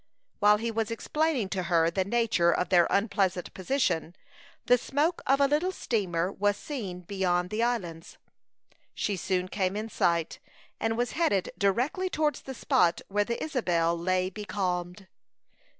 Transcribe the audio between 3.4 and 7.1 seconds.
position, the smoke of a little steamer was seen